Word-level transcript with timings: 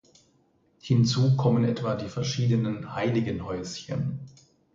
Hinzu 0.79 1.35
kommen 1.37 1.63
etwa 1.63 1.93
die 1.95 2.09
verschiedenen 2.09 2.95
Heiligenhäuschen. 2.95 4.19